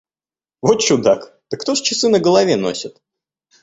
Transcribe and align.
Во 0.63 0.73
чудак! 0.85 1.21
Да 1.51 1.61
кто 1.65 1.77
ж 1.77 1.87
часы 1.91 2.15
на 2.17 2.25
голове 2.31 2.61
носит? 2.67 2.93